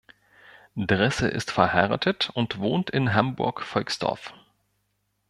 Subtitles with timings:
[0.75, 4.33] Dressel ist verheiratet und wohnt in Hamburg-Volksdorf.